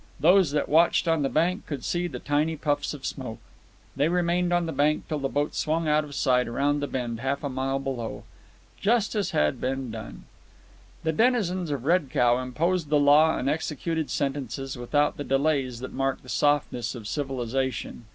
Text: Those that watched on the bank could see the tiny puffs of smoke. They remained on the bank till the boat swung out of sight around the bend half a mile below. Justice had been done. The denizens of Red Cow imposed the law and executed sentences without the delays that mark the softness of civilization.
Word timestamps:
Those 0.19 0.49
that 0.49 0.67
watched 0.67 1.07
on 1.07 1.21
the 1.21 1.29
bank 1.29 1.67
could 1.67 1.85
see 1.85 2.07
the 2.07 2.17
tiny 2.17 2.55
puffs 2.57 2.95
of 2.95 3.05
smoke. 3.05 3.37
They 3.95 4.07
remained 4.09 4.51
on 4.51 4.65
the 4.65 4.71
bank 4.71 5.07
till 5.07 5.19
the 5.19 5.29
boat 5.29 5.53
swung 5.53 5.87
out 5.87 6.03
of 6.03 6.15
sight 6.15 6.47
around 6.47 6.79
the 6.79 6.87
bend 6.87 7.19
half 7.19 7.43
a 7.43 7.49
mile 7.49 7.77
below. 7.77 8.23
Justice 8.79 9.29
had 9.29 9.61
been 9.61 9.91
done. 9.91 10.23
The 11.03 11.11
denizens 11.11 11.69
of 11.69 11.85
Red 11.85 12.09
Cow 12.09 12.39
imposed 12.39 12.89
the 12.89 12.99
law 12.99 13.37
and 13.37 13.47
executed 13.47 14.09
sentences 14.09 14.75
without 14.75 15.17
the 15.17 15.23
delays 15.23 15.81
that 15.81 15.93
mark 15.93 16.23
the 16.23 16.29
softness 16.29 16.95
of 16.95 17.07
civilization. 17.07 18.05